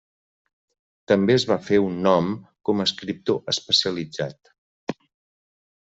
També 1.11 1.35
es 1.41 1.45
va 1.51 1.57
fer 1.67 1.79
un 1.89 2.01
nom 2.09 2.33
com 2.71 2.81
a 2.85 2.89
escriptor 2.91 3.55
especialitzat. 3.55 4.55